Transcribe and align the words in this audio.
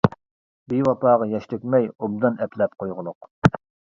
بىۋاپاغا 0.71 1.27
ياش 1.33 1.45
تۆكمەي، 1.51 1.85
ئوبدان 1.91 2.41
ئەپلەپ 2.45 2.75
قويغۇلۇق. 2.85 3.31